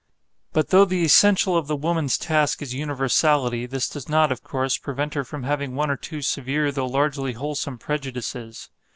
[0.51, 4.75] But though the essential of the woman's task is universality, this does not, of course,
[4.79, 8.71] prevent her from having one or two severe though largely wholesome prejudices.